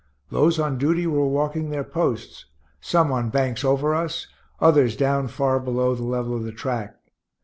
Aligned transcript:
Those 0.31 0.57
on 0.57 0.79
duty 0.79 1.05
were 1.05 1.27
walking 1.27 1.69
their 1.69 1.83
posts, 1.83 2.45
some 2.79 3.11
on 3.11 3.29
banks 3.29 3.63
over 3.63 3.93
us, 3.93 4.25
others 4.59 4.95
down 4.97 5.27
far 5.27 5.59
below 5.59 5.93
the 5.93 6.01
level 6.01 6.35
of 6.35 6.43
the 6.43 6.51
track. 6.51 6.95